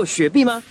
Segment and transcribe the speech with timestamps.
[0.00, 0.62] 有雪碧吗？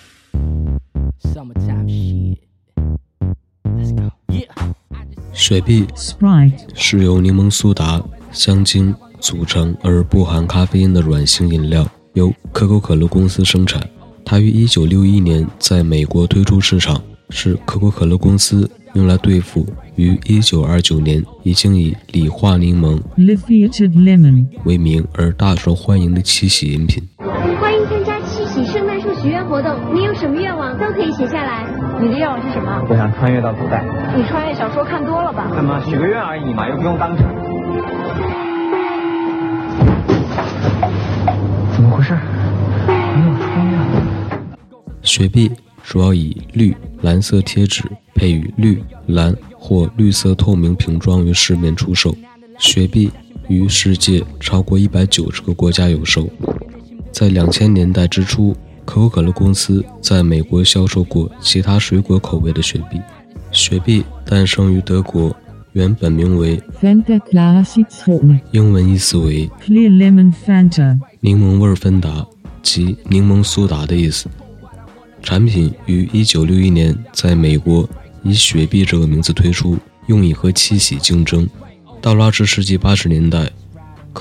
[5.32, 13.88] 雪碧 Sprite 是由柠檬苏打、香精组成而不含咖啡因的软性饮料，由可口可乐公司生产。
[14.26, 17.00] 它于1961年在美国推出市场，
[17.30, 19.64] 是可口可乐公司用来对付
[19.96, 23.00] 于1929年已经以理化柠檬
[24.66, 27.04] 为名而大受欢迎的七喜饮品。
[29.60, 31.66] 活动，你有什么愿望都可以写下来。
[32.00, 32.82] 你的愿望是什么？
[32.90, 33.84] 我想穿越到古代。
[34.16, 35.52] 你穿越小说看多了吧？
[35.54, 37.26] 怎么许个愿而已嘛，又不用当真。
[41.74, 42.14] 怎么回事？
[42.88, 43.78] 没有穿越。
[45.02, 45.52] 雪碧
[45.84, 47.84] 主要以绿蓝色贴纸
[48.16, 52.16] 配以绿蓝或绿色透明瓶装于市面出售。
[52.60, 53.12] 雪碧
[53.50, 56.30] 于世界超过一百九十个国家有售。
[57.12, 58.56] 在两千年代之初，
[58.90, 63.00] 可口可乐公司在美国销售过其他水果口味的雪碧。
[63.52, 65.32] 雪碧诞生于德国，
[65.74, 67.86] 原本名为 Fanta Classic
[68.50, 72.26] 英文意思为 Clear Lemon Fanta 柠檬味儿芬达，
[72.64, 74.28] 即柠檬苏打的意思。
[75.22, 77.88] 产品于1961年在美国
[78.24, 81.48] 以雪碧这个名字推出，用以和七喜竞争。
[82.02, 83.52] 到了二十世纪八十年代，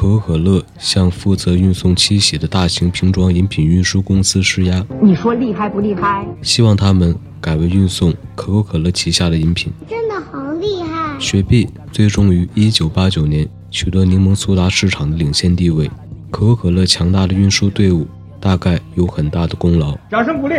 [0.01, 6.25] 可口可乐向负责运送七喜的大型瓶装饮品运输公司施压，你说厉害不厉害？
[6.41, 9.73] 希望他们改为运送可口可乐旗下的饮品。
[9.89, 11.19] 真的好厉害！
[11.19, 15.91] 雪碧最终于1989年取得柠檬苏打市场的领先地位。
[16.31, 18.07] 可口可乐强大的运输队伍
[18.39, 19.99] 大概有很大的功劳。
[20.09, 20.55] 掌声鼓励。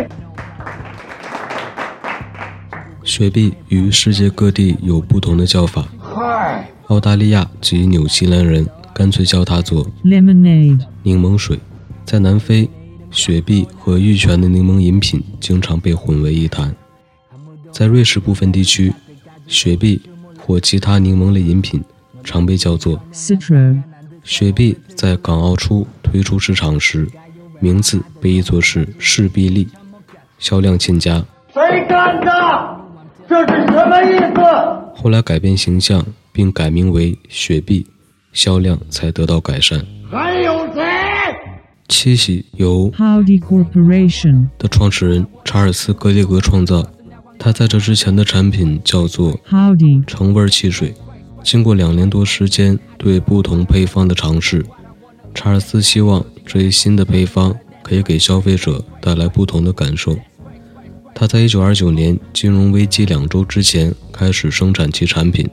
[3.04, 5.86] 雪碧与世界各地有不同的叫法。
[5.98, 8.66] 嗨，澳大利亚及纽西兰人
[9.00, 11.58] 干脆叫它做 Lemonade 柠檬水。
[12.04, 12.68] 在南非，
[13.10, 16.76] 雪碧和玉泉的柠檬饮品经常被混为一谈。
[17.72, 18.92] 在瑞士部分地区，
[19.46, 20.02] 雪碧
[20.38, 21.82] 或其他柠檬类饮品
[22.22, 23.82] 常被叫做 Citro
[24.22, 24.76] 雪碧。
[24.94, 27.08] 在港澳初推出市场时，
[27.58, 29.66] 名字被译作是士必利，
[30.38, 31.24] 销量欠佳。
[31.54, 32.30] 谁干的？
[33.26, 35.00] 这是什么意思？
[35.02, 37.86] 后来改变形象并改名为雪碧，
[38.32, 39.84] 销量才得到改善。
[40.10, 40.82] 还有谁？
[41.88, 46.86] 七喜由 Howdy Corporation 的创始人查尔斯·格列格创造，
[47.38, 50.94] 他在这之前的产品叫做 Howdy 橙味汽水。
[51.42, 54.64] 经过两年多时间对不同配方的尝试，
[55.34, 60.16] 查尔斯希望这一新的配方可以给消费者带来不同的感受。
[61.14, 65.48] 他在1929年金融危机两周之前开始生产其产品。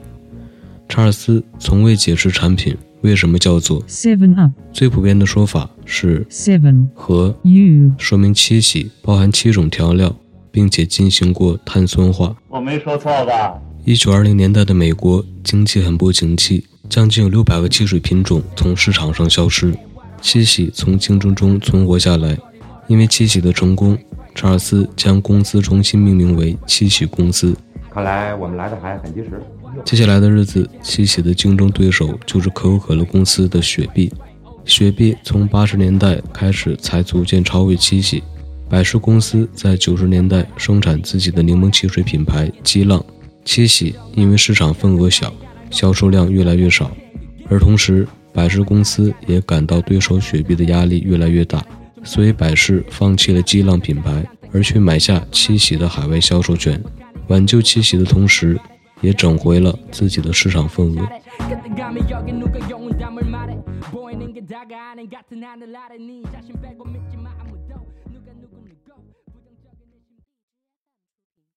[0.88, 10.16] 查尔斯从未解释产品为什么叫做 Seven Up 最普遍的说法是 Seven 和 U 说明七喜包含七种调料，
[10.50, 12.34] 并且进行过碳酸化。
[12.48, 13.60] 我没说错吧？
[13.84, 19.72] 一九二零年代的美国经济很不景气，将近有六百个汽水品种从市场上消失，
[20.20, 22.36] 七喜从竞争中存活下来。
[22.88, 23.96] 因为七喜的成功，
[24.34, 27.54] 查尔斯将公司重新命名为七喜公司。
[27.98, 29.42] 看来我们来的还很及时。
[29.84, 34.12] 接下来的日子，七喜的竞争对手就是可口可乐公司的雪碧。
[34.64, 38.22] 雪碧从八十年代开始才逐渐超越七喜。
[38.70, 43.04] 百事公司在九十年代生产自己的柠檬汽水品牌激浪。
[43.44, 45.34] 七喜因为市场份额小，
[45.68, 46.92] 销售量越来越少，
[47.48, 51.66] 而同时百事公司也感到对手雪碧的压力越来越大，
[52.04, 56.80] 所以百事放弃了激浪品牌，而去买下七喜的海外销售权，
[57.28, 58.58] 挽救七喜的同时，
[59.00, 61.08] 也整回了自己的市场份额。